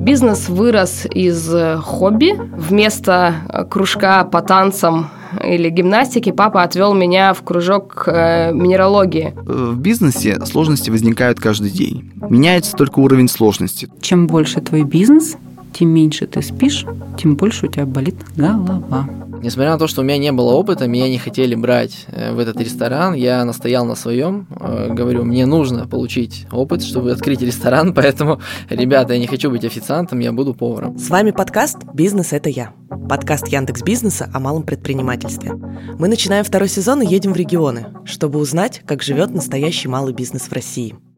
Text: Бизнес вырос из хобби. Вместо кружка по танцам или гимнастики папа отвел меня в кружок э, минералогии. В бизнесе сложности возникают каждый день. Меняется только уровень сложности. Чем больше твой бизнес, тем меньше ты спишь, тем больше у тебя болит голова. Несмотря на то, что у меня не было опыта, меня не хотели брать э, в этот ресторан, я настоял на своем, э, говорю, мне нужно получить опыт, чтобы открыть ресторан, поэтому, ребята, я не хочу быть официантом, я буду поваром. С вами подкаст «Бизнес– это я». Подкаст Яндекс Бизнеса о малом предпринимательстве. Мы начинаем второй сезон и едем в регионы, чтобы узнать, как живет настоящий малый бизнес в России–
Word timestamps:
Бизнес 0.00 0.48
вырос 0.48 1.06
из 1.12 1.46
хобби. 1.82 2.32
Вместо 2.56 3.66
кружка 3.70 4.24
по 4.24 4.40
танцам 4.40 5.10
или 5.44 5.68
гимнастики 5.68 6.32
папа 6.32 6.62
отвел 6.62 6.94
меня 6.94 7.34
в 7.34 7.42
кружок 7.42 8.04
э, 8.06 8.50
минералогии. 8.52 9.34
В 9.36 9.78
бизнесе 9.78 10.40
сложности 10.46 10.90
возникают 10.90 11.38
каждый 11.38 11.70
день. 11.70 12.10
Меняется 12.30 12.74
только 12.76 12.98
уровень 12.98 13.28
сложности. 13.28 13.88
Чем 14.00 14.26
больше 14.26 14.60
твой 14.62 14.84
бизнес, 14.84 15.36
тем 15.72 15.88
меньше 15.90 16.26
ты 16.26 16.42
спишь, 16.42 16.84
тем 17.18 17.36
больше 17.36 17.66
у 17.66 17.70
тебя 17.70 17.86
болит 17.86 18.16
голова. 18.36 19.08
Несмотря 19.42 19.72
на 19.72 19.78
то, 19.78 19.86
что 19.86 20.02
у 20.02 20.04
меня 20.04 20.18
не 20.18 20.32
было 20.32 20.52
опыта, 20.52 20.86
меня 20.86 21.08
не 21.08 21.16
хотели 21.16 21.54
брать 21.54 22.04
э, 22.08 22.32
в 22.34 22.38
этот 22.38 22.60
ресторан, 22.60 23.14
я 23.14 23.42
настоял 23.46 23.86
на 23.86 23.94
своем, 23.94 24.46
э, 24.50 24.92
говорю, 24.92 25.24
мне 25.24 25.46
нужно 25.46 25.86
получить 25.86 26.46
опыт, 26.52 26.82
чтобы 26.82 27.10
открыть 27.12 27.40
ресторан, 27.40 27.94
поэтому, 27.94 28.40
ребята, 28.68 29.14
я 29.14 29.18
не 29.18 29.26
хочу 29.26 29.50
быть 29.50 29.64
официантом, 29.64 30.18
я 30.18 30.32
буду 30.32 30.52
поваром. 30.52 30.98
С 30.98 31.08
вами 31.08 31.30
подкаст 31.30 31.78
«Бизнес– 31.94 32.32
это 32.34 32.50
я». 32.50 32.74
Подкаст 33.08 33.48
Яндекс 33.48 33.82
Бизнеса 33.82 34.28
о 34.34 34.40
малом 34.40 34.62
предпринимательстве. 34.62 35.52
Мы 35.98 36.08
начинаем 36.08 36.44
второй 36.44 36.68
сезон 36.68 37.00
и 37.00 37.06
едем 37.06 37.32
в 37.32 37.36
регионы, 37.36 37.86
чтобы 38.04 38.38
узнать, 38.38 38.82
как 38.84 39.02
живет 39.02 39.30
настоящий 39.30 39.88
малый 39.88 40.12
бизнес 40.12 40.42
в 40.42 40.52
России– 40.52 40.96